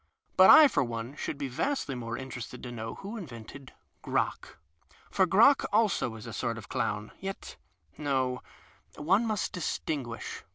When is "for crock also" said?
5.11-6.15